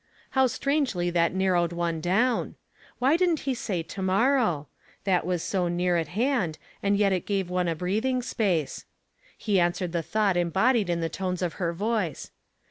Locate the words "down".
2.01-2.55